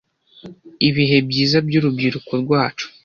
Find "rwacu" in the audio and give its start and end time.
2.43-2.87